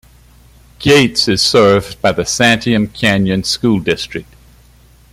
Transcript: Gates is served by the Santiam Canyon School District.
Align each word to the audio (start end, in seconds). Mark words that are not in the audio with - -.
Gates 0.79 1.27
is 1.27 1.43
served 1.43 2.01
by 2.01 2.11
the 2.11 2.23
Santiam 2.23 2.91
Canyon 2.91 3.43
School 3.43 3.79
District. 3.79 4.33